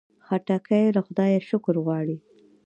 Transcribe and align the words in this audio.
خټکی 0.25 0.85
له 0.95 1.01
خدایه 1.07 1.39
شکر 1.49 1.75
غواړي. 1.85 2.17